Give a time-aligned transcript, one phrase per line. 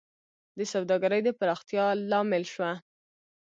[0.57, 2.71] د سوداګرۍ د پراختیا لامل شوه